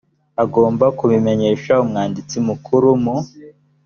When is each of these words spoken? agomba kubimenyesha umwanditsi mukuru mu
agomba 0.43 0.85
kubimenyesha 0.97 1.73
umwanditsi 1.83 2.35
mukuru 2.47 2.87
mu 3.03 3.15